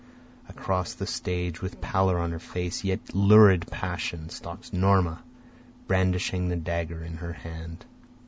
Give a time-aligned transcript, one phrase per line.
[0.49, 5.21] Across the stage with pallor on her face, yet lurid passion, Stalks Norma
[5.85, 7.85] brandishing the dagger in her hand.